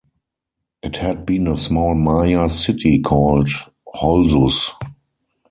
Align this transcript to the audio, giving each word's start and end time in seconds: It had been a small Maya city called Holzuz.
It 0.81 0.97
had 0.97 1.27
been 1.27 1.45
a 1.45 1.55
small 1.55 1.93
Maya 1.93 2.49
city 2.49 2.97
called 3.01 3.49
Holzuz. 3.95 4.71